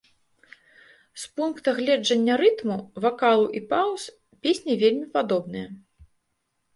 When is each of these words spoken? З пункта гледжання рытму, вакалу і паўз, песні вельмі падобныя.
З 1.23 1.27
пункта 1.39 1.73
гледжання 1.79 2.37
рытму, 2.41 2.77
вакалу 3.05 3.45
і 3.59 3.61
паўз, 3.73 4.07
песні 4.47 4.73
вельмі 4.85 5.05
падобныя. 5.19 5.67